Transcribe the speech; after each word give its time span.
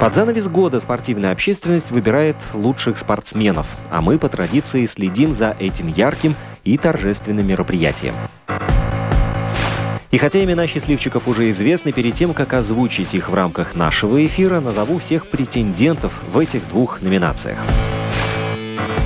Под 0.00 0.14
занавес 0.14 0.46
года 0.46 0.78
спортивная 0.78 1.32
общественность 1.32 1.90
выбирает 1.90 2.36
лучших 2.54 2.98
спортсменов, 2.98 3.66
а 3.90 4.00
мы 4.00 4.16
по 4.16 4.28
традиции 4.28 4.86
следим 4.86 5.32
за 5.32 5.56
этим 5.58 5.88
ярким 5.88 6.36
и 6.62 6.78
торжественным 6.78 7.44
мероприятием. 7.44 8.14
И 10.12 10.18
хотя 10.18 10.42
имена 10.44 10.68
счастливчиков 10.68 11.26
уже 11.26 11.50
известны, 11.50 11.90
перед 11.90 12.14
тем, 12.14 12.32
как 12.32 12.52
озвучить 12.52 13.12
их 13.14 13.28
в 13.28 13.34
рамках 13.34 13.74
нашего 13.74 14.24
эфира, 14.24 14.60
назову 14.60 15.00
всех 15.00 15.26
претендентов 15.26 16.12
в 16.32 16.38
этих 16.38 16.68
двух 16.68 17.02
номинациях. 17.02 17.58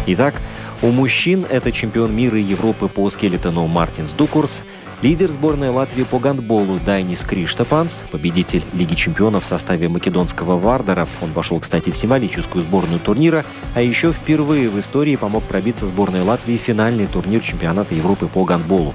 Итак, 0.07 0.35
у 0.83 0.91
мужчин 0.91 1.47
это 1.48 1.73
чемпион 1.73 2.15
мира 2.15 2.39
и 2.39 2.43
Европы 2.43 2.89
по 2.89 3.09
скелетону 3.09 3.67
Мартинс 3.67 4.13
Дукурс, 4.13 4.61
лидер 5.03 5.31
сборной 5.31 5.70
Латвии 5.70 6.05
по 6.05 6.19
гандболу 6.19 6.78
Дайнис 6.78 7.22
Криштапанс, 7.22 8.05
победитель 8.11 8.62
Лиги 8.72 8.95
чемпионов 8.95 9.42
в 9.42 9.47
составе 9.47 9.89
македонского 9.89 10.56
Вардера, 10.56 11.08
он 11.20 11.33
вошел, 11.33 11.58
кстати, 11.58 11.91
в 11.91 11.97
символическую 11.97 12.62
сборную 12.62 13.00
турнира, 13.00 13.45
а 13.75 13.83
еще 13.83 14.12
впервые 14.12 14.70
в 14.70 14.78
истории 14.78 15.17
помог 15.17 15.42
пробиться 15.45 15.86
сборной 15.86 16.23
Латвии 16.23 16.56
в 16.56 16.61
финальный 16.61 17.08
турнир 17.08 17.41
чемпионата 17.41 17.95
Европы 17.95 18.28
по 18.28 18.45
гандболу. 18.45 18.95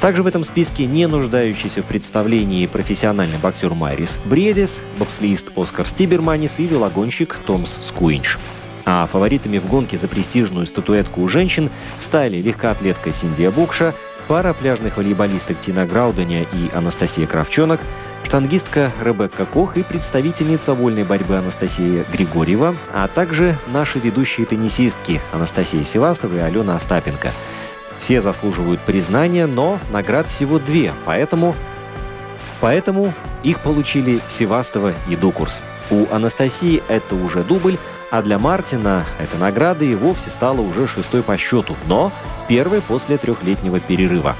Также 0.00 0.22
в 0.22 0.26
этом 0.26 0.42
списке 0.44 0.86
не 0.86 1.06
нуждающийся 1.06 1.82
в 1.82 1.84
представлении 1.84 2.66
профессиональный 2.66 3.36
боксер 3.36 3.74
Майрис 3.74 4.18
Бредис, 4.24 4.80
бобслиист 4.98 5.50
Оскар 5.54 5.86
Стиберманис 5.86 6.58
и 6.58 6.66
велогонщик 6.66 7.36
Томс 7.46 7.80
Скуинч. 7.82 8.38
А 8.86 9.06
фаворитами 9.06 9.58
в 9.58 9.66
гонке 9.66 9.98
за 9.98 10.08
престижную 10.08 10.64
статуэтку 10.64 11.20
у 11.20 11.28
женщин 11.28 11.68
стали 11.98 12.38
легкоатлетка 12.38 13.12
Синдия 13.12 13.50
Букша, 13.50 13.94
пара 14.30 14.52
пляжных 14.52 14.96
волейболисток 14.96 15.58
Тина 15.58 15.86
Грауденя 15.86 16.42
и 16.42 16.70
Анастасия 16.72 17.26
Кравчонок, 17.26 17.80
штангистка 18.22 18.92
Ребекка 19.02 19.44
Кох 19.44 19.76
и 19.76 19.82
представительница 19.82 20.74
вольной 20.74 21.02
борьбы 21.02 21.34
Анастасия 21.36 22.04
Григорьева, 22.12 22.76
а 22.94 23.08
также 23.08 23.58
наши 23.66 23.98
ведущие 23.98 24.46
теннисистки 24.46 25.20
Анастасия 25.32 25.82
Севастова 25.82 26.36
и 26.36 26.38
Алена 26.38 26.76
Остапенко– 26.76 27.32
все 27.98 28.20
заслуживают 28.20 28.80
признания, 28.82 29.46
но 29.46 29.80
наград 29.92 30.28
всего 30.28 30.60
две, 30.60 30.92
поэтому, 31.04 31.56
поэтому 32.60 33.12
их 33.42 33.58
получили 33.58 34.20
Севастова 34.28 34.94
и 35.08 35.16
Дукурс. 35.16 35.60
У 35.90 36.06
Анастасии 36.14 36.84
это 36.86 37.16
уже 37.16 37.42
дубль, 37.42 37.78
а 38.10 38.22
для 38.22 38.38
Мартина 38.38 39.04
эта 39.18 39.36
награда 39.36 39.84
и 39.84 39.94
вовсе 39.94 40.30
стала 40.30 40.60
уже 40.60 40.86
шестой 40.86 41.22
по 41.22 41.36
счету, 41.36 41.76
но 41.86 42.12
первой 42.48 42.80
после 42.80 43.16
трехлетнего 43.16 43.80
перерыва. 43.80 44.36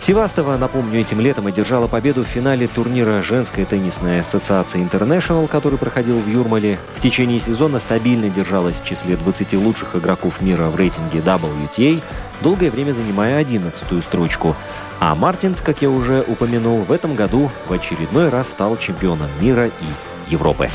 Севастова, 0.00 0.56
напомню, 0.56 1.00
этим 1.00 1.20
летом 1.20 1.48
одержала 1.48 1.88
победу 1.88 2.22
в 2.22 2.28
финале 2.28 2.68
турнира 2.68 3.22
женской 3.22 3.64
теннисной 3.64 4.20
ассоциации 4.20 4.80
International, 4.80 5.48
который 5.48 5.78
проходил 5.78 6.20
в 6.20 6.28
Юрмале. 6.28 6.78
В 6.94 7.00
течение 7.00 7.40
сезона 7.40 7.78
стабильно 7.80 8.28
держалась 8.28 8.78
в 8.78 8.84
числе 8.84 9.16
20 9.16 9.54
лучших 9.54 9.96
игроков 9.96 10.40
мира 10.40 10.68
в 10.68 10.76
рейтинге 10.76 11.18
WTA, 11.18 12.02
долгое 12.40 12.70
время 12.70 12.92
занимая 12.92 13.38
11 13.38 14.04
строчку. 14.04 14.54
А 15.00 15.14
Мартинс, 15.14 15.60
как 15.60 15.82
я 15.82 15.90
уже 15.90 16.24
упомянул, 16.28 16.82
в 16.82 16.92
этом 16.92 17.16
году 17.16 17.50
в 17.66 17.72
очередной 17.72 18.28
раз 18.28 18.50
стал 18.50 18.76
чемпионом 18.76 19.30
мира 19.40 19.66
и 19.66 20.30
Европы. 20.30 20.68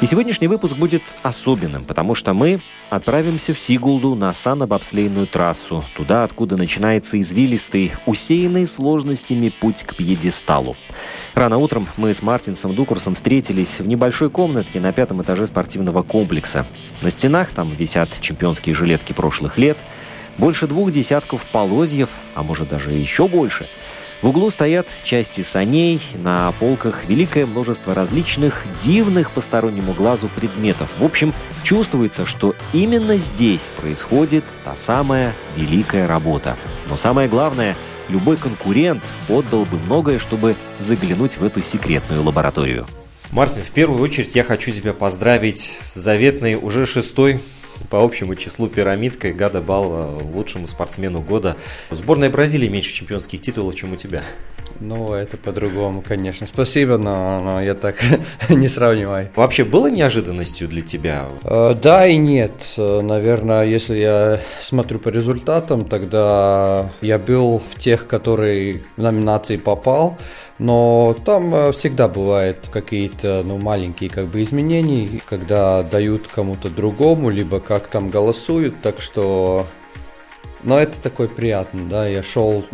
И 0.00 0.06
сегодняшний 0.06 0.48
выпуск 0.48 0.76
будет 0.76 1.02
особенным, 1.22 1.84
потому 1.84 2.14
что 2.14 2.32
мы 2.32 2.62
отправимся 2.88 3.52
в 3.52 3.60
Сигулду 3.60 4.14
на 4.14 4.32
санобобслейную 4.32 5.26
трассу, 5.26 5.84
туда, 5.94 6.24
откуда 6.24 6.56
начинается 6.56 7.20
извилистый, 7.20 7.92
усеянный 8.06 8.66
сложностями 8.66 9.50
путь 9.50 9.82
к 9.82 9.94
пьедесталу. 9.94 10.74
Рано 11.34 11.58
утром 11.58 11.86
мы 11.98 12.14
с 12.14 12.22
Мартинсом 12.22 12.74
Дукурсом 12.74 13.14
встретились 13.14 13.78
в 13.78 13.86
небольшой 13.86 14.30
комнатке 14.30 14.80
на 14.80 14.90
пятом 14.92 15.20
этаже 15.20 15.46
спортивного 15.46 16.02
комплекса. 16.02 16.66
На 17.02 17.10
стенах 17.10 17.50
там 17.50 17.74
висят 17.74 18.08
чемпионские 18.22 18.74
жилетки 18.74 19.12
прошлых 19.12 19.58
лет, 19.58 19.76
больше 20.38 20.66
двух 20.66 20.92
десятков 20.92 21.44
полозьев, 21.52 22.08
а 22.34 22.42
может 22.42 22.70
даже 22.70 22.92
еще 22.92 23.28
больше– 23.28 23.68
в 24.22 24.28
углу 24.28 24.50
стоят 24.50 24.86
части 25.02 25.40
саней, 25.40 26.00
на 26.14 26.52
полках 26.60 27.06
великое 27.06 27.46
множество 27.46 27.94
различных, 27.94 28.64
дивных 28.82 29.30
постороннему 29.30 29.94
глазу 29.94 30.28
предметов. 30.28 30.90
В 30.98 31.04
общем, 31.04 31.32
чувствуется, 31.62 32.26
что 32.26 32.54
именно 32.74 33.16
здесь 33.16 33.70
происходит 33.80 34.44
та 34.62 34.74
самая 34.74 35.34
великая 35.56 36.06
работа. 36.06 36.56
Но 36.88 36.96
самое 36.96 37.28
главное, 37.28 37.76
любой 38.10 38.36
конкурент 38.36 39.02
отдал 39.28 39.64
бы 39.64 39.78
многое, 39.78 40.18
чтобы 40.18 40.54
заглянуть 40.78 41.38
в 41.38 41.44
эту 41.44 41.62
секретную 41.62 42.22
лабораторию. 42.22 42.86
Мартин, 43.30 43.62
в 43.62 43.70
первую 43.70 44.02
очередь 44.02 44.34
я 44.34 44.44
хочу 44.44 44.70
тебя 44.70 44.92
поздравить 44.92 45.78
с 45.84 45.94
заветной 45.94 46.56
уже 46.56 46.84
шестой 46.84 47.40
по 47.88 48.02
общему 48.02 48.34
числу 48.34 48.68
пирамидкой 48.68 49.32
Гада 49.32 49.60
Балва 49.60 50.18
лучшему 50.22 50.66
спортсмену 50.66 51.20
года. 51.20 51.56
Сборная 51.90 52.30
Бразилии 52.30 52.68
меньше 52.68 52.92
чемпионских 52.92 53.40
титулов, 53.40 53.74
чем 53.74 53.92
у 53.92 53.96
тебя. 53.96 54.24
Ну, 54.80 55.12
это 55.12 55.36
по-другому, 55.36 56.02
конечно. 56.02 56.46
Спасибо, 56.46 56.96
но, 56.96 57.40
но 57.42 57.62
я 57.62 57.74
так 57.74 57.96
не 58.48 58.66
сравниваю. 58.66 59.28
Вообще 59.36 59.64
было 59.64 59.90
неожиданностью 59.90 60.68
для 60.68 60.80
тебя? 60.80 61.28
Э, 61.44 61.74
да 61.74 62.06
и 62.06 62.16
нет. 62.16 62.52
Наверное, 62.76 63.64
если 63.66 63.98
я 63.98 64.40
смотрю 64.60 64.98
по 64.98 65.10
результатам, 65.10 65.84
тогда 65.84 66.90
я 67.02 67.18
был 67.18 67.60
в 67.70 67.78
тех, 67.78 68.06
которые 68.06 68.82
в 68.96 69.02
номинации 69.02 69.58
попал. 69.58 70.16
Но 70.58 71.14
там 71.24 71.54
э, 71.54 71.72
всегда 71.72 72.08
бывают 72.08 72.68
какие-то 72.70 73.42
ну, 73.44 73.58
маленькие 73.58 74.08
как 74.08 74.26
бы 74.26 74.42
изменения, 74.42 75.20
когда 75.28 75.82
дают 75.82 76.26
кому-то 76.26 76.70
другому, 76.70 77.28
либо 77.28 77.60
как 77.60 77.88
там 77.88 78.10
голосуют, 78.10 78.80
так 78.82 79.00
что... 79.00 79.66
Но 80.62 80.78
это 80.78 81.00
такой 81.00 81.28
приятно, 81.28 81.88
да, 81.88 82.06
я 82.06 82.22
шел 82.22 82.66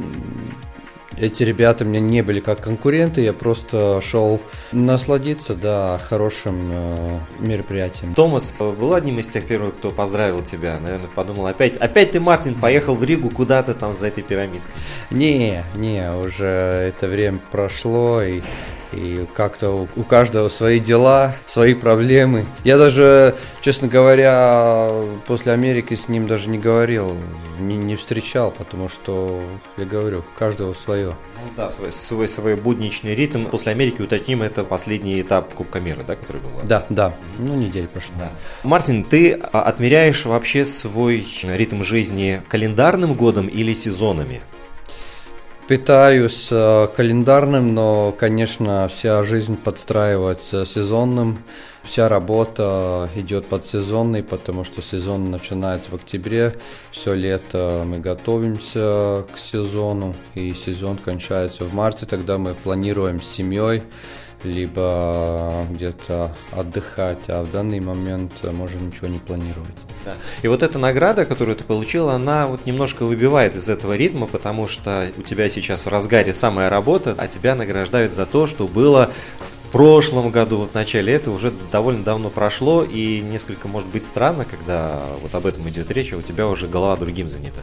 эти 1.19 1.43
ребята 1.43 1.85
мне 1.85 2.01
не 2.01 2.23
были 2.23 2.41
как 2.41 2.61
конкуренты, 2.61 3.21
я 3.21 3.33
просто 3.33 4.01
шел 4.03 4.41
насладиться, 4.73 5.55
да, 5.55 5.99
хорошим 5.99 6.71
э, 6.71 7.19
мероприятием. 7.39 8.15
Томас 8.15 8.57
был 8.59 8.95
одним 8.95 9.19
из 9.19 9.27
тех 9.27 9.47
первых, 9.47 9.77
кто 9.77 9.91
поздравил 9.91 10.43
тебя, 10.43 10.79
наверное, 10.79 11.09
подумал, 11.09 11.47
опять, 11.47 11.77
опять 11.77 12.13
ты, 12.13 12.21
Мартин, 12.21 12.55
поехал 12.55 12.95
в 12.95 13.05
Ригу 13.05 13.31
куда-то 13.31 13.75
там 13.75 13.95
за 13.95 14.09
этой 14.09 14.23
пирамидкой. 14.23 14.71
Не, 15.11 15.65
не, 15.75 16.13
уже 16.13 16.47
это 16.47 17.09
время 17.09 17.41
прошло, 17.51 18.23
и 18.23 18.43
и 18.97 19.27
как-то 19.35 19.87
у 19.95 20.03
каждого 20.03 20.49
свои 20.49 20.81
дела, 20.81 21.35
свои 21.47 21.75
проблемы. 21.75 22.47
Я 22.65 22.79
даже, 22.79 23.35
честно 23.61 23.89
говоря, 23.89 24.91
после 25.27 25.53
Америки 25.53 25.95
с 25.95 26.09
ним 26.09 26.27
даже 26.27 26.49
не 26.49 26.59
говорил, 26.59 27.17
не, 27.61 27.77
не 27.77 27.97
встречал, 27.97 28.51
потому 28.51 28.89
что, 28.89 29.41
я 29.77 29.85
говорю, 29.85 30.21
у 30.21 30.39
каждого 30.39 30.75
свое. 30.75 31.09
Ну 31.37 31.51
да, 31.57 31.71
свой, 31.71 31.93
свой, 31.93 32.29
свой 32.29 32.55
будничный 32.57 33.15
ритм. 33.15 33.47
После 33.47 33.73
Америки, 33.73 34.01
уточним, 34.03 34.43
это 34.43 34.65
последний 34.65 35.21
этап 35.21 35.53
Кубка 35.55 35.81
мира, 35.81 36.03
да, 36.07 36.17
который 36.17 36.41
был? 36.41 36.51
Да, 36.65 36.87
да, 36.89 37.13
ну 37.39 37.55
неделя 37.55 37.87
прошла. 37.87 38.13
Да. 38.19 38.31
Мартин, 38.63 39.05
ты 39.05 39.33
отмеряешь 39.33 40.25
вообще 40.25 40.65
свой 40.65 41.27
ритм 41.43 41.83
жизни 41.83 42.43
календарным 42.49 43.15
годом 43.15 43.47
или 43.47 43.75
сезонами? 43.75 44.43
Питаюсь 45.69 46.47
э, 46.53 46.87
календарным, 46.95 47.75
но, 47.75 48.15
конечно, 48.17 48.87
вся 48.87 49.25
жизнь 49.25 49.57
подстраивается 49.57 50.65
сезонным. 50.65 51.43
Вся 51.83 52.09
работа 52.09 53.11
идет 53.17 53.47
под 53.47 53.67
сезонный, 53.67 54.23
потому 54.23 54.63
что 54.63 54.81
сезон 54.81 55.33
начинается 55.33 55.91
в 55.91 55.95
октябре. 55.95 56.55
Все 56.93 57.15
лето 57.15 57.83
мы 57.85 57.99
готовимся 57.99 59.25
к 59.35 59.39
сезону, 59.39 60.15
и 60.37 60.53
сезон 60.53 60.99
кончается 60.99 61.65
в 61.65 61.75
марте. 61.75 62.07
Тогда 62.07 62.39
мы 62.39 62.55
планируем 62.55 63.21
с 63.21 63.29
семьей 63.29 63.83
либо 64.47 65.67
где-то 65.71 66.35
отдыхать, 66.53 67.29
а 67.29 67.43
в 67.43 67.51
данный 67.51 67.81
момент 67.81 68.33
можем 68.53 68.89
ничего 68.89 69.09
не 69.09 69.19
планировать. 69.19 69.75
Да. 70.05 70.15
И 70.43 70.49
вот 70.49 70.63
эта 70.63 70.79
награда, 70.79 71.25
которую 71.25 71.57
ты 71.57 71.65
получил, 71.65 72.09
она 72.09 72.47
вот 72.47 72.65
немножко 72.65 73.05
выбивает 73.05 73.57
из 73.57 73.69
этого 73.69 73.97
ритма, 73.97 74.27
потому 74.27 74.69
что 74.69 75.11
у 75.17 75.23
тебя 75.23 75.49
сейчас 75.49 75.85
в 75.85 75.89
разгаре 75.89 76.33
самая 76.33 76.71
работа, 76.71 77.15
а 77.19 77.27
тебя 77.27 77.55
награждают 77.55 78.15
за 78.15 78.25
то, 78.27 78.47
что 78.47 78.69
было 78.69 79.11
в 79.56 79.56
прошлом 79.77 80.31
году, 80.31 80.67
в 80.73 80.75
начале 80.75 81.13
это 81.13 81.31
уже 81.31 81.53
довольно 81.71 82.03
давно 82.03 82.31
прошло, 82.31 82.83
и 82.83 83.21
несколько, 83.21 83.69
может 83.69 83.87
быть, 83.91 84.05
странно, 84.05 84.47
когда 84.51 84.99
вот 85.21 85.35
об 85.35 85.45
этом 85.45 85.69
идет 85.69 85.91
речь, 85.91 86.15
а 86.15 86.17
у 86.17 86.23
тебя 86.23 86.49
уже 86.49 86.67
голова 86.67 86.97
другим 86.97 87.29
занята. 87.29 87.61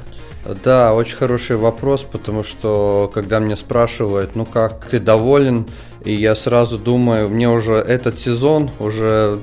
Да, 0.63 0.93
очень 0.93 1.17
хороший 1.17 1.55
вопрос, 1.55 2.03
потому 2.03 2.43
что 2.43 3.09
когда 3.11 3.39
меня 3.39 3.55
спрашивают, 3.55 4.35
ну 4.35 4.45
как, 4.45 4.85
ты 4.85 4.99
доволен, 4.99 5.65
и 6.05 6.13
я 6.13 6.35
сразу 6.35 6.77
думаю, 6.77 7.29
мне 7.29 7.49
уже 7.49 7.73
этот 7.73 8.19
сезон 8.19 8.69
уже, 8.77 9.39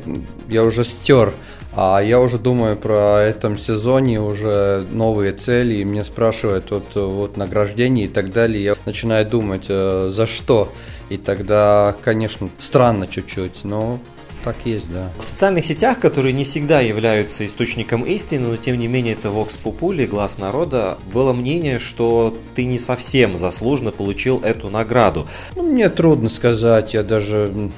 я 0.49 0.63
уже 0.63 0.85
стер, 0.85 1.33
а 1.75 2.01
я 2.01 2.21
уже 2.21 2.39
думаю 2.39 2.77
про 2.77 3.21
этом 3.21 3.59
сезоне 3.59 4.21
уже 4.21 4.87
новые 4.93 5.33
цели, 5.33 5.75
и 5.75 5.85
мне 5.85 6.05
спрашивают 6.05 6.71
вот, 6.71 6.95
вот 6.95 7.37
награждение 7.37 8.07
и 8.07 8.09
так 8.09 8.33
далее. 8.33 8.63
Я 8.63 8.77
начинаю 8.87 9.27
думать, 9.29 9.67
э, 9.69 10.11
за 10.13 10.27
что. 10.27 10.69
И 11.11 11.19
тогда, 11.19 11.95
конечно, 12.03 12.49
странно 12.59 13.07
чуть-чуть, 13.07 13.65
но 13.65 13.99
так 14.45 14.57
есть, 14.65 14.91
да. 14.91 15.11
В 15.19 15.25
социальных 15.25 15.67
сетях, 15.67 15.99
которые 15.99 16.33
не 16.33 16.45
всегда 16.45 16.81
являются 16.81 17.45
источником 17.45 18.05
истины, 18.05 18.49
но 18.49 18.57
тем 18.57 18.79
не 18.79 18.89
менее 18.89 19.13
это 19.13 19.29
Vox 19.29 19.59
Populi, 19.63 20.07
глаз 20.07 20.39
народа, 20.39 20.97
было 21.13 21.35
мнение, 21.35 21.79
что 21.79 22.35
ты 22.55 22.65
не 22.65 22.79
совсем 22.79 23.37
заслуженно 23.37 23.91
получил 23.91 24.41
эту 24.43 24.71
награду. 24.71 25.29
Ну, 25.57 25.65
мне 25.65 25.91
трудно 25.91 26.31
сказать, 26.31 26.95
я 26.95 27.03
даже 27.03 27.71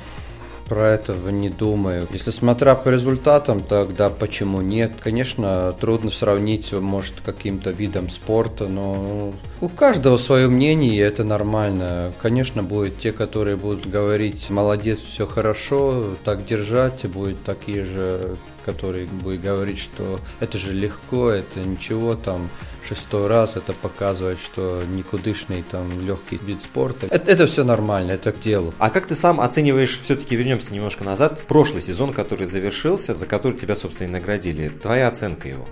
про 0.69 0.91
этого 0.91 1.29
не 1.31 1.49
думаю. 1.49 2.07
Если 2.13 2.31
смотря 2.31 2.75
по 2.75 2.89
результатам, 2.89 3.61
тогда 3.61 4.09
почему 4.09 4.61
нет? 4.61 4.93
Конечно, 5.01 5.75
трудно 5.81 6.11
сравнить, 6.11 6.73
может, 6.73 7.15
каким-то 7.25 7.71
видом 7.71 8.11
спорта, 8.11 8.69
но 8.69 9.33
у 9.61 9.69
каждого 9.69 10.17
свое 10.17 10.49
мнение, 10.49 10.95
и 10.95 10.99
это 10.99 11.25
нормально. 11.25 12.13
Конечно, 12.21 12.63
будет 12.63 12.99
те, 12.99 13.13
которые 13.13 13.57
будут 13.57 13.89
говорить, 13.89 14.51
молодец, 14.51 14.99
все 15.01 15.27
хорошо, 15.27 16.17
так 16.25 16.45
держать, 16.47 17.05
и 17.05 17.09
будет 17.09 17.43
такие 17.45 17.85
же, 17.85 18.37
которые 18.65 19.07
будут 19.07 19.41
говорить, 19.41 19.79
что 19.79 20.21
это 20.41 20.59
же 20.59 20.73
легко, 20.73 21.31
это 21.31 21.61
ничего 21.61 22.15
там, 22.15 22.49
шестой 22.87 23.27
раз, 23.27 23.57
это 23.57 23.73
показывает, 23.73 24.39
что 24.39 24.83
никудышный 24.89 25.65
там 25.71 26.01
легкий 26.07 26.39
вид 26.43 26.63
спорта. 26.63 27.07
Это, 27.11 27.31
это 27.31 27.47
все 27.47 27.65
нормально, 27.65 28.13
это 28.13 28.33
к 28.33 28.41
делу. 28.41 28.75
А 28.79 28.91
как 28.91 29.07
ты 29.07 29.15
сам 29.15 29.41
оцениваешь, 29.41 30.01
все-таки 30.05 30.37
вернемся 30.37 30.73
немножко 30.73 31.05
назад, 31.05 31.43
прошлый 31.47 31.83
сезон, 31.83 32.13
который 32.13 32.47
завершился, 32.47 33.15
за 33.15 33.27
который 33.27 33.59
тебя, 33.59 33.77
собственно, 33.77 34.09
и 34.09 34.11
наградили. 34.11 34.69
Твоя 34.69 35.09
оценка 35.09 35.49
его? 35.49 35.67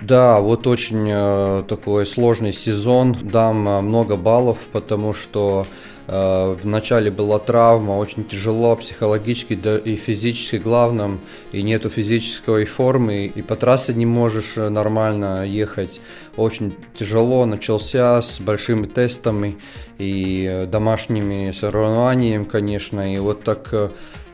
Да, 0.00 0.40
вот 0.40 0.66
очень 0.66 1.06
э, 1.10 1.62
такой 1.68 2.06
сложный 2.06 2.52
сезон. 2.52 3.16
Дам 3.22 3.68
э, 3.68 3.80
много 3.82 4.16
баллов, 4.16 4.58
потому 4.72 5.12
что 5.12 5.66
Э, 6.12 6.56
в 6.60 6.66
начале 6.66 7.08
была 7.08 7.38
травма, 7.38 7.92
очень 7.92 8.24
тяжело 8.24 8.74
психологически 8.74 9.54
да 9.54 9.78
и 9.78 9.94
физически 9.94 10.56
главным, 10.56 11.20
и 11.52 11.62
нету 11.62 11.88
физической 11.88 12.64
формы, 12.64 13.26
и 13.26 13.42
по 13.42 13.54
трассе 13.54 13.94
не 13.94 14.06
можешь 14.06 14.54
э, 14.56 14.68
нормально 14.70 15.46
ехать. 15.46 16.00
Очень 16.36 16.74
тяжело, 16.98 17.46
начался 17.46 18.22
с 18.22 18.40
большими 18.40 18.86
тестами 18.86 19.58
и 19.98 20.48
э, 20.50 20.66
домашними 20.66 21.52
соревнованиями, 21.52 22.42
конечно, 22.42 23.14
и 23.14 23.18
вот 23.18 23.44
так 23.44 23.72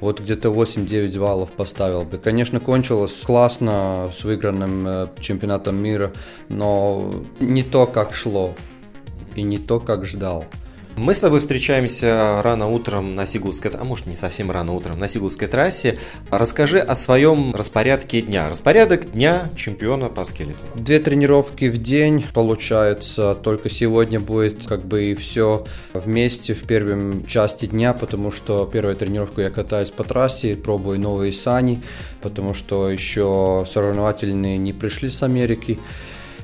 вот 0.00 0.20
где-то 0.20 0.48
8-9 0.48 1.20
баллов 1.20 1.50
поставил 1.50 2.04
бы. 2.04 2.16
Конечно, 2.16 2.58
кончилось 2.58 3.20
классно 3.22 4.10
с 4.18 4.24
выигранным 4.24 5.10
чемпионатом 5.20 5.76
мира, 5.82 6.12
но 6.48 7.12
не 7.38 7.62
то, 7.62 7.86
как 7.86 8.14
шло, 8.14 8.54
и 9.34 9.42
не 9.42 9.58
то, 9.58 9.78
как 9.78 10.06
ждал. 10.06 10.46
Мы 10.96 11.14
с 11.14 11.18
тобой 11.18 11.40
встречаемся 11.40 12.40
рано 12.42 12.68
утром 12.68 13.14
на 13.14 13.26
Сигулской, 13.26 13.70
а 13.70 13.84
может 13.84 14.06
не 14.06 14.14
совсем 14.14 14.50
рано 14.50 14.72
утром, 14.72 14.98
на 14.98 15.08
Сигулской 15.08 15.46
трассе. 15.46 15.98
Расскажи 16.30 16.80
о 16.80 16.94
своем 16.94 17.54
распорядке 17.54 18.22
дня. 18.22 18.48
Распорядок 18.48 19.12
дня 19.12 19.50
чемпиона 19.58 20.08
по 20.08 20.24
скелету. 20.24 20.58
Две 20.74 20.98
тренировки 20.98 21.66
в 21.66 21.76
день 21.76 22.24
получается. 22.32 23.34
Только 23.34 23.68
сегодня 23.68 24.18
будет 24.18 24.66
как 24.66 24.86
бы 24.86 25.04
и 25.04 25.14
все 25.14 25.66
вместе 25.92 26.54
в 26.54 26.66
первом 26.66 27.26
части 27.26 27.66
дня, 27.66 27.92
потому 27.92 28.32
что 28.32 28.64
первую 28.64 28.96
тренировку 28.96 29.42
я 29.42 29.50
катаюсь 29.50 29.90
по 29.90 30.02
трассе, 30.02 30.56
пробую 30.56 30.98
новые 30.98 31.34
сани, 31.34 31.82
потому 32.22 32.54
что 32.54 32.90
еще 32.90 33.66
соревновательные 33.68 34.56
не 34.56 34.72
пришли 34.72 35.10
с 35.10 35.22
Америки 35.22 35.78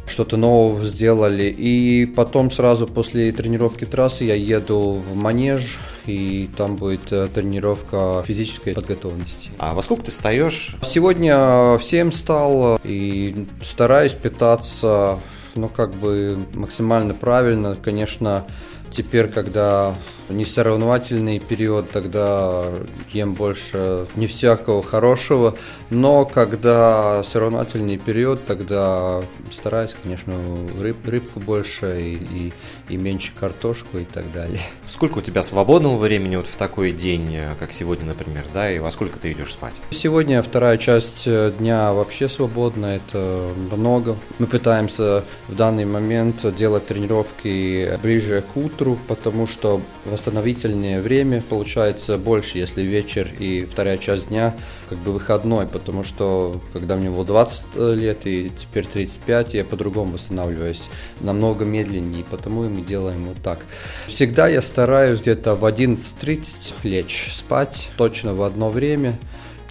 что-то 0.07 0.37
нового 0.37 0.85
сделали. 0.85 1.45
И 1.45 2.07
потом 2.07 2.51
сразу 2.51 2.87
после 2.87 3.33
тренировки 3.33 3.85
трассы 3.85 4.25
я 4.25 4.35
еду 4.35 5.03
в 5.09 5.15
манеж, 5.15 5.79
и 6.07 6.51
там 6.57 6.77
будет 6.77 7.13
э, 7.13 7.29
тренировка 7.33 8.23
физической 8.27 8.75
подготовленности. 8.75 9.51
А 9.59 9.75
во 9.75 9.83
сколько 9.83 10.05
ты 10.05 10.11
встаешь? 10.11 10.77
Сегодня 10.83 11.77
в 11.77 11.81
7 11.83 12.13
стал 12.13 12.81
и 12.85 13.47
стараюсь 13.63 14.13
питаться 14.13 15.19
ну, 15.55 15.69
как 15.69 15.95
бы 15.95 16.39
максимально 16.55 17.15
правильно. 17.15 17.77
Конечно, 17.77 18.47
теперь, 18.93 19.29
когда 19.29 19.95
не 20.29 20.45
соревновательный 20.45 21.41
период, 21.41 21.91
тогда 21.91 22.65
ем 23.13 23.35
больше 23.35 24.07
не 24.15 24.27
всякого 24.27 24.83
хорошего, 24.83 25.57
но 25.91 26.25
когда 26.25 27.23
соревновательный 27.25 27.99
период, 27.99 28.45
тогда 28.47 29.23
стараюсь, 29.51 29.95
конечно, 30.03 30.35
рыб, 30.81 30.97
рыбку 31.07 31.41
больше 31.41 32.01
и, 32.01 32.15
и, 32.15 32.53
и 32.89 32.97
меньше 32.97 33.33
картошку 33.39 33.99
и 33.99 34.05
так 34.05 34.31
далее. 34.33 34.61
Сколько 34.89 35.19
у 35.19 35.21
тебя 35.23 35.43
свободного 35.43 35.97
времени 35.99 36.37
вот 36.37 36.47
в 36.47 36.57
такой 36.57 36.93
день, 36.93 37.39
как 37.59 37.73
сегодня, 37.73 38.07
например, 38.07 38.45
да, 38.53 38.71
и 38.71 38.79
во 38.79 38.91
сколько 38.91 39.19
ты 39.19 39.33
идешь 39.33 39.53
спать? 39.53 39.73
Сегодня 39.91 40.43
вторая 40.43 40.77
часть 40.79 41.29
дня 41.59 41.93
вообще 41.93 42.29
свободна, 42.29 42.97
это 42.97 43.51
много. 43.71 44.17
Мы 44.39 44.47
пытаемся 44.47 45.25
в 45.49 45.57
данный 45.57 45.85
момент 45.85 46.45
делать 46.57 46.87
тренировки 46.87 47.99
ближе 48.03 48.43
к 48.53 48.57
утру, 48.57 48.99
потому 49.09 49.47
что 49.47 49.81
восстановительное 50.05 51.01
время 51.01 51.43
получается 51.49 52.19
больше, 52.19 52.59
если 52.59 52.83
вечер 52.83 53.29
и 53.39 53.65
вторая 53.65 53.99
часть 53.99 54.29
дня 54.29 54.55
как 54.89 54.99
бы 54.99 55.13
выходной, 55.13 55.67
потому 55.67 56.03
что 56.05 56.61
когда 56.73 56.97
мне 56.97 57.09
было 57.09 57.25
20 57.25 57.65
лет 57.97 58.27
и 58.27 58.51
теперь 58.51 58.87
35, 58.87 59.55
я 59.55 59.65
по-другому 59.65 60.13
восстанавливаюсь, 60.13 60.91
намного 61.21 61.65
медленнее, 61.65 62.25
потому 62.25 62.65
и 62.65 62.82
делаем 62.85 63.25
вот 63.25 63.43
так. 63.43 63.61
Всегда 64.07 64.49
я 64.49 64.63
стараюсь 64.63 65.21
где-то 65.21 65.55
в 65.55 65.65
11.30 65.65 66.75
лечь 66.83 67.31
спать, 67.33 67.89
точно 67.97 68.35
в 68.35 68.43
одно 68.43 68.71
время, 68.71 69.19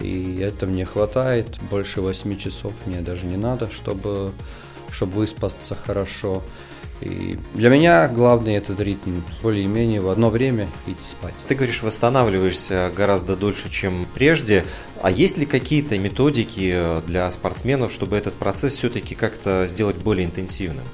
и 0.00 0.38
это 0.40 0.66
мне 0.66 0.84
хватает, 0.84 1.58
больше 1.70 2.00
8 2.00 2.36
часов 2.36 2.72
мне 2.86 3.00
даже 3.00 3.26
не 3.26 3.36
надо, 3.36 3.70
чтобы, 3.70 4.32
чтобы 4.90 5.12
выспаться 5.14 5.74
хорошо. 5.74 6.42
И 7.00 7.36
для 7.54 7.68
меня 7.68 8.06
главный 8.06 8.54
этот 8.54 8.80
ритм, 8.80 9.22
более-менее 9.42 10.00
в 10.00 10.08
одно 10.08 10.30
время 10.30 10.68
идти 10.86 11.04
спать. 11.04 11.34
Ты 11.48 11.56
говоришь, 11.56 11.82
восстанавливаешься 11.82 12.92
гораздо 12.96 13.34
дольше, 13.34 13.70
чем 13.70 14.06
прежде. 14.14 14.64
А 15.02 15.10
есть 15.10 15.36
ли 15.36 15.44
какие-то 15.44 15.98
методики 15.98 17.00
для 17.06 17.28
спортсменов, 17.32 17.92
чтобы 17.92 18.16
этот 18.16 18.34
процесс 18.34 18.74
все-таки 18.74 19.16
как-то 19.16 19.66
сделать 19.66 19.96
более 19.96 20.26
интенсивным? 20.26 20.84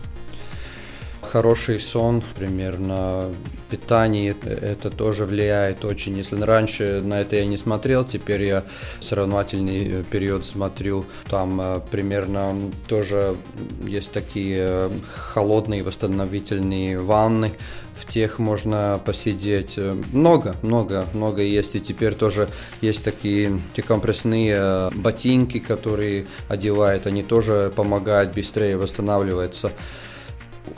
Хороший 1.32 1.78
сон, 1.78 2.23
примерно 2.38 3.26
питание, 3.68 4.35
это, 4.47 4.90
тоже 4.90 5.26
влияет 5.26 5.85
очень. 5.85 6.16
Если 6.16 6.40
раньше 6.40 7.02
на 7.02 7.20
это 7.20 7.37
я 7.37 7.44
не 7.44 7.58
смотрел, 7.58 8.06
теперь 8.06 8.44
я 8.44 8.64
соревновательный 9.00 9.88
э, 9.90 10.04
период 10.11 10.47
смотрю. 10.47 11.04
Там 11.28 11.61
э, 11.61 11.80
примерно 11.90 12.56
тоже 12.88 13.37
есть 13.87 14.12
такие 14.12 14.56
э, 14.58 14.90
холодные 15.12 15.82
восстановительные 15.82 16.99
ванны, 16.99 17.52
в 18.00 18.11
тех 18.11 18.38
можно 18.38 18.99
посидеть. 19.04 19.78
Много, 20.12 20.54
много, 20.62 21.04
много 21.12 21.42
есть. 21.42 21.75
И 21.76 21.80
теперь 21.80 22.14
тоже 22.14 22.49
есть 22.80 23.04
такие 23.04 23.61
декомпрессные 23.76 24.90
ботинки, 24.94 25.58
которые 25.58 26.26
одевают, 26.49 27.06
они 27.06 27.23
тоже 27.23 27.70
помогают 27.76 28.35
быстрее 28.35 28.78
восстанавливаться. 28.78 29.73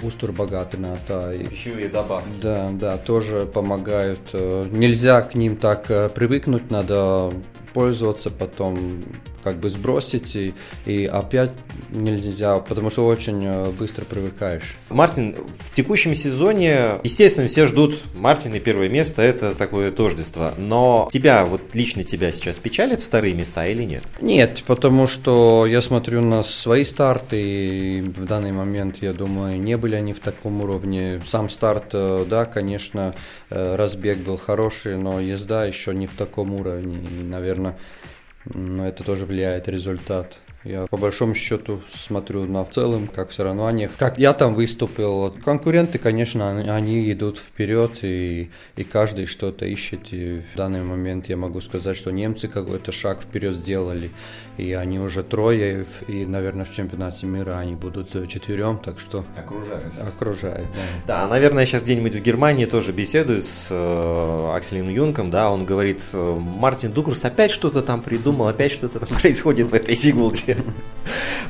Устурбагатина. 0.03 0.97
Да, 1.09 1.33
и, 1.35 1.47
Пищевые 1.47 1.89
добавки. 1.89 2.29
да, 2.43 2.71
да, 2.73 2.97
тоже 2.99 3.47
помогают. 3.47 4.21
Э, 4.33 4.67
Нельзя 4.71 5.23
к 5.23 5.35
ним 5.35 5.57
так 5.57 5.91
э, 5.91 6.09
привыкнуть, 6.09 6.71
надо 6.71 7.31
пользоваться, 7.73 8.31
потом 8.31 9.01
как 9.43 9.57
бы 9.57 9.71
сбросить 9.71 10.37
и, 10.37 10.55
и 10.87 11.07
опять 11.07 11.51
нельзя, 11.91 12.59
потому 12.59 12.91
что 12.91 13.07
очень 13.07 13.45
э, 13.45 13.71
быстро 13.71 14.05
привыкаешь. 14.05 14.77
Мартин, 14.89 15.37
в 15.71 15.73
текущем 15.75 16.15
сезоне, 16.15 17.01
естественно, 17.05 17.49
все 17.49 17.67
ждут 17.67 17.99
Мартина 18.15 18.61
первое 18.61 18.89
место, 18.89 19.23
это 19.23 19.55
такое 19.55 19.91
тождество. 19.91 20.53
Но 20.57 21.09
тебя, 21.13 21.45
вот 21.45 21.75
лично 21.75 22.05
тебя 22.05 22.33
сейчас 22.33 22.59
печалят 22.59 23.03
вторые 23.03 23.35
места 23.35 23.67
или 23.67 23.85
нет? 23.85 24.05
Нет, 24.21 24.63
потому 24.67 25.09
что 25.09 25.67
я 25.67 25.81
смотрю 25.81 26.21
на 26.21 26.43
свои 26.43 26.85
старты, 26.85 27.41
и 27.41 28.01
в 28.03 28.25
данный 28.25 28.53
момент, 28.53 28.99
я 29.01 29.13
думаю, 29.13 29.61
не 29.61 29.77
были 29.77 29.95
они 29.95 30.13
в 30.13 30.21
таком 30.21 30.61
уровне. 30.61 31.21
Сам 31.27 31.49
старт, 31.49 31.91
э, 31.93 32.25
да, 32.29 32.45
конечно, 32.45 33.15
э, 33.51 33.77
разбег 33.77 34.19
был 34.19 34.37
хороший, 34.37 34.97
но 34.97 35.21
езда 35.21 35.65
еще 35.65 35.95
не 35.95 36.07
в 36.07 36.13
таком 36.13 36.55
уровне. 36.55 36.99
И, 37.19 37.23
наверное, 37.23 37.77
м, 38.55 38.81
это 38.83 39.05
тоже 39.05 39.27
влияет 39.27 39.69
результат. 39.69 40.39
Я 40.63 40.87
по 40.87 40.99
большому 40.99 41.35
счету 41.35 41.81
смотрю 41.95 42.45
на 42.45 42.65
в 42.65 42.71
целом, 42.71 43.09
как 43.09 43.31
в 43.31 43.35
соревнованиях, 43.35 43.93
как 43.99 44.19
я 44.19 44.35
там 44.35 44.55
выступил. 44.55 45.35
Конкуренты, 45.43 45.99
конечно, 45.99 46.51
они- 46.51 47.11
идут 47.13 47.39
вперед, 47.39 48.01
и, 48.03 48.51
и 48.77 48.85
каждый 48.85 49.25
что-то 49.25 49.65
ищет. 49.65 50.13
И 50.13 50.43
в 50.53 50.57
данный 50.57 50.83
момент 50.83 51.29
я 51.31 51.39
могу 51.39 51.63
сказать, 51.63 51.97
что 51.97 52.11
немцы 52.11 52.47
какой-то 52.47 52.93
шаг 52.93 53.23
вперед 53.23 53.55
сделали, 53.55 54.11
и 54.59 54.73
они 54.75 54.99
уже 54.99 55.23
трое, 55.23 55.87
и, 56.09 56.27
наверное, 56.27 56.67
в 56.67 56.73
чемпионате 56.73 57.25
мира 57.25 57.57
они 57.59 57.75
будут 57.75 58.15
э, 58.15 58.27
четверем, 58.27 58.79
так 58.85 59.01
что 59.01 59.25
Окружают. 59.39 59.95
окружает. 59.99 60.67
Да. 61.07 61.21
Да, 61.23 61.27
наверное, 61.29 61.65
сейчас 61.65 61.83
где-нибудь 61.85 62.17
в 62.17 62.23
Германии 62.23 62.67
тоже 62.67 62.93
беседуют 62.93 63.47
с 63.47 63.69
э, 63.71 64.51
Акселем 64.55 64.91
Юнком, 64.91 65.31
да, 65.31 65.51
он 65.51 65.65
говорит, 65.65 66.01
э, 66.13 66.37
Мартин 66.39 66.93
Дукурс 66.93 67.25
опять 67.25 67.51
что-то 67.51 67.81
там 67.81 68.03
придумал, 68.03 68.49
опять 68.49 68.73
что-то 68.73 69.01
там 69.01 69.09
происходит 69.21 69.71
в 69.71 69.75
этой 69.75 69.97
Сигулде. 69.97 70.50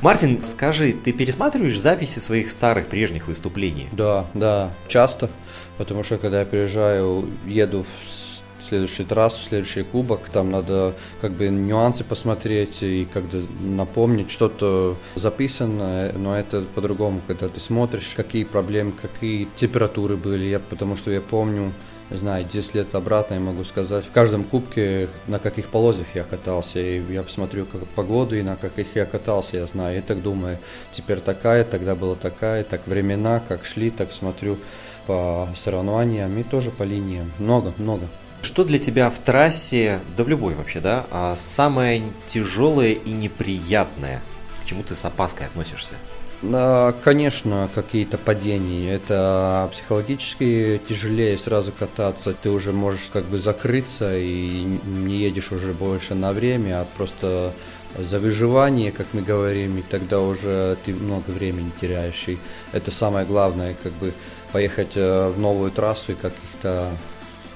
Мартин, 0.02 0.42
скажи, 0.44 0.92
ты 0.92 1.12
пересматриваешь 1.12 1.78
записи 1.78 2.18
своих 2.18 2.50
старых 2.50 2.86
прежних 2.86 3.26
выступлений? 3.28 3.88
Да, 3.92 4.26
да, 4.34 4.72
часто, 4.88 5.28
потому 5.76 6.02
что 6.04 6.16
когда 6.18 6.40
я 6.40 6.46
приезжаю, 6.46 7.28
еду 7.46 7.84
в 7.84 8.08
с- 8.08 8.40
следующую 8.66 9.06
трассу, 9.06 9.42
следующий 9.42 9.82
кубок, 9.82 10.28
там 10.32 10.50
надо 10.50 10.94
как 11.20 11.32
бы 11.32 11.48
нюансы 11.48 12.04
посмотреть 12.04 12.82
и 12.82 13.06
как-то 13.12 13.42
напомнить 13.62 14.30
что-то 14.30 14.96
записано, 15.16 16.12
но 16.16 16.38
это 16.38 16.62
по-другому, 16.74 17.20
когда 17.26 17.48
ты 17.48 17.60
смотришь, 17.60 18.12
какие 18.16 18.44
проблемы, 18.44 18.92
какие 18.92 19.48
температуры 19.56 20.16
были, 20.16 20.44
я, 20.44 20.60
потому 20.60 20.96
что 20.96 21.10
я 21.10 21.20
помню, 21.20 21.72
не 22.10 22.16
знаю, 22.16 22.44
10 22.44 22.74
лет 22.74 22.94
обратно 22.94 23.34
я 23.34 23.40
могу 23.40 23.64
сказать, 23.64 24.04
в 24.04 24.10
каждом 24.10 24.44
кубке 24.44 25.08
на 25.26 25.38
каких 25.38 25.66
полозьях 25.66 26.08
я 26.14 26.24
катался, 26.24 26.80
и 26.80 27.00
я 27.12 27.22
посмотрю 27.22 27.66
как 27.66 27.86
погоду, 27.88 28.36
и 28.36 28.42
на 28.42 28.56
каких 28.56 28.96
я 28.96 29.04
катался, 29.04 29.58
я 29.58 29.66
знаю, 29.66 29.98
и 29.98 30.00
так 30.00 30.20
думаю, 30.20 30.58
теперь 30.92 31.20
такая, 31.20 31.64
тогда 31.64 31.94
была 31.94 32.16
такая, 32.16 32.64
так 32.64 32.86
времена, 32.86 33.40
как 33.46 33.64
шли, 33.64 33.90
так 33.90 34.12
смотрю 34.12 34.58
по 35.06 35.48
соревнованиям 35.56 36.36
и 36.38 36.42
тоже 36.42 36.70
по 36.70 36.82
линиям, 36.82 37.30
много, 37.38 37.72
много. 37.78 38.06
Что 38.42 38.64
для 38.64 38.78
тебя 38.78 39.10
в 39.10 39.18
трассе, 39.18 40.00
да 40.16 40.24
в 40.24 40.28
любой 40.28 40.54
вообще, 40.54 40.80
да, 40.80 41.06
а 41.10 41.36
самое 41.36 42.02
тяжелое 42.26 42.92
и 42.92 43.10
неприятное, 43.10 44.22
к 44.62 44.66
чему 44.66 44.82
ты 44.82 44.94
с 44.94 45.04
опаской 45.04 45.46
относишься? 45.46 45.94
Конечно, 46.42 47.68
какие-то 47.74 48.16
падения. 48.16 48.94
Это 48.94 49.68
психологически 49.72 50.80
тяжелее 50.88 51.36
сразу 51.36 51.70
кататься. 51.70 52.34
Ты 52.34 52.50
уже 52.50 52.72
можешь 52.72 53.10
как 53.12 53.24
бы 53.24 53.38
закрыться 53.38 54.16
и 54.16 54.64
не 54.84 55.16
едешь 55.16 55.52
уже 55.52 55.72
больше 55.72 56.14
на 56.14 56.32
время, 56.32 56.80
а 56.80 56.86
просто 56.96 57.52
за 57.98 58.18
выживание, 58.18 58.92
как 58.92 59.08
мы 59.12 59.20
говорим, 59.20 59.78
и 59.78 59.82
тогда 59.82 60.20
уже 60.20 60.78
ты 60.84 60.94
много 60.94 61.30
времени 61.30 61.72
теряешь. 61.80 62.24
И 62.28 62.38
это 62.72 62.90
самое 62.90 63.26
главное, 63.26 63.76
как 63.82 63.92
бы 63.94 64.14
поехать 64.52 64.92
э, 64.94 65.28
в 65.28 65.38
новую 65.38 65.70
трассу 65.70 66.12
и 66.12 66.14
каких-то 66.14 66.90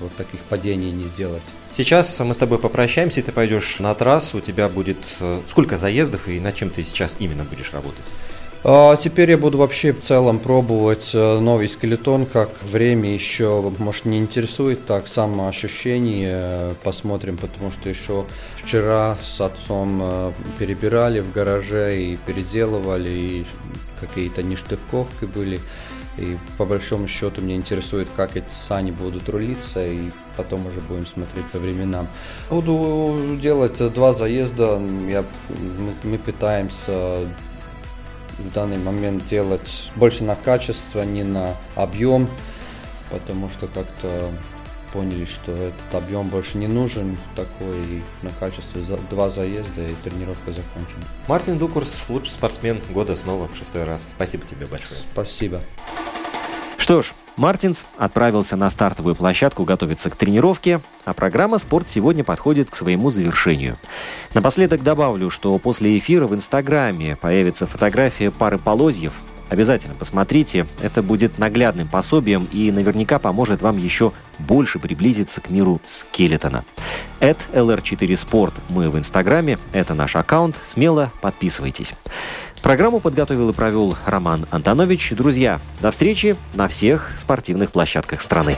вот 0.01 0.15
таких 0.17 0.41
падений 0.41 0.91
не 0.91 1.05
сделать. 1.05 1.43
Сейчас 1.71 2.19
мы 2.21 2.35
с 2.35 2.37
тобой 2.37 2.59
попрощаемся, 2.59 3.21
и 3.21 3.23
ты 3.23 3.33
пойдешь 3.33 3.79
на 3.79 3.95
трассу, 3.95 4.39
у 4.39 4.41
тебя 4.41 4.69
будет 4.69 4.99
э, 5.21 5.41
сколько 5.49 5.79
заездов 5.79 6.29
и 6.29 6.41
над 6.41 6.55
чем 6.55 6.71
ты 6.71 6.83
сейчас 6.83 7.17
именно 7.19 7.45
будешь 7.45 7.73
работать? 7.73 8.05
А 8.67 8.97
теперь 8.97 9.31
я 9.31 9.37
буду 9.37 9.59
вообще 9.59 9.93
в 9.93 10.01
целом 10.01 10.39
пробовать 10.39 11.11
э, 11.13 11.39
новый 11.39 11.69
скелетон, 11.69 12.25
как 12.25 12.49
время 12.63 13.13
еще, 13.13 13.71
может, 13.79 14.07
не 14.07 14.17
интересует, 14.17 14.87
так 14.87 15.07
самоощущение 15.07 16.33
э, 16.33 16.75
посмотрим, 16.83 17.37
потому 17.37 17.71
что 17.71 17.91
еще 17.91 18.25
вчера 18.57 19.19
с 19.23 19.39
отцом 19.43 20.01
э, 20.03 20.33
перебирали 20.59 21.21
в 21.21 21.31
гараже 21.31 22.01
и 22.01 22.17
переделывали, 22.17 23.11
и 23.11 23.47
какие-то 24.01 24.43
нештыковки 24.43 25.27
были. 25.27 25.61
И 26.17 26.39
по 26.57 26.65
большому 26.65 27.07
счету 27.07 27.43
мне 27.43 27.57
интересует, 27.57 28.09
как 28.17 28.35
эти 28.35 28.47
сани 28.51 28.93
будут 28.93 29.29
рулиться, 29.29 29.87
и 29.87 30.11
потом 30.39 30.67
уже 30.67 30.81
будем 30.81 31.07
смотреть 31.07 31.45
по 31.53 31.59
временам. 31.59 32.07
Буду 32.49 33.37
делать 33.43 33.77
два 33.93 34.15
заезда, 34.15 34.81
я, 35.07 35.23
мы, 35.51 35.93
мы 36.03 36.17
пытаемся 36.17 37.27
в 38.39 38.53
данный 38.53 38.79
момент 38.79 39.25
делать 39.27 39.91
больше 39.97 40.25
на 40.25 40.35
качество, 40.35 41.03
не 41.03 41.23
на 41.25 41.55
объем, 41.77 42.29
потому 43.11 43.49
что 43.51 43.67
как-то 43.67 44.31
поняли, 44.93 45.25
что 45.25 45.51
этот 45.53 45.95
объем 45.95 46.29
больше 46.29 46.57
не 46.57 46.69
нужен 46.69 47.17
такой, 47.35 47.77
и 47.91 48.03
на 48.23 48.31
качестве 48.31 48.81
за- 48.81 48.97
два 49.11 49.29
заезда 49.29 49.83
и 49.83 49.95
тренировка 50.05 50.53
закончена. 50.53 51.03
Мартин 51.27 51.59
Дукурс, 51.59 51.91
лучший 52.09 52.31
спортсмен 52.31 52.81
года 52.91 53.17
снова 53.17 53.49
в 53.49 53.57
шестой 53.57 53.85
раз. 53.85 54.03
Спасибо 54.15 54.45
тебе 54.47 54.67
большое. 54.67 55.01
Спасибо. 55.13 55.61
Что 56.77 57.03
ж, 57.03 57.13
Мартинс 57.37 57.87
отправился 57.99 58.57
на 58.57 58.71
стартовую 58.71 59.17
площадку 59.17 59.65
готовиться 59.65 60.09
к 60.09 60.17
тренировке, 60.17 60.81
а 61.05 61.13
программа 61.13 61.59
«Спорт» 61.59 61.91
сегодня 61.91 62.23
подходит 62.23 62.71
к 62.71 62.77
своему 62.77 63.11
завершению. 63.11 63.77
Напоследок 64.35 64.83
добавлю, 64.85 65.31
что 65.31 65.59
после 65.59 65.99
эфира 65.99 66.29
в 66.29 66.35
Инстаграме 66.35 67.17
появится 67.17 67.67
фотография 67.67 68.31
пары 68.31 68.59
полозьев. 68.59 69.15
Обязательно 69.49 69.95
посмотрите, 69.95 70.67
это 70.81 71.03
будет 71.03 71.39
наглядным 71.39 71.89
пособием 71.89 72.49
и 72.51 72.71
наверняка 72.71 73.19
поможет 73.19 73.63
вам 73.63 73.77
еще 73.77 74.13
больше 74.39 74.79
приблизиться 74.79 75.41
к 75.41 75.51
миру 75.51 75.81
скелетона. 75.85 76.65
At 77.21 77.39
LR4 77.53 78.09
Sport 78.09 78.55
мы 78.69 78.89
в 78.89 78.97
Инстаграме, 78.97 79.59
это 79.73 79.95
наш 79.95 80.17
аккаунт, 80.17 80.57
смело 80.65 81.11
подписывайтесь. 81.21 81.95
Программу 82.65 82.99
подготовил 82.99 83.51
и 83.51 83.53
провел 83.53 83.95
Роман 84.07 84.47
Антонович. 84.51 85.11
Друзья, 85.11 85.61
до 85.83 85.91
встречи 85.91 86.35
на 86.55 86.67
всех 86.67 87.11
спортивных 87.19 87.71
площадках 87.71 88.23
страны. 88.23 88.57